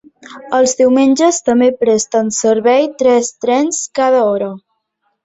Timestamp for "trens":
3.47-3.83